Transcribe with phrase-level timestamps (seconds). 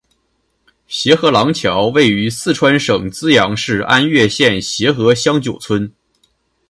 [0.87, 5.93] 协和廊桥位于四川省资阳市安岳县协和乡九村。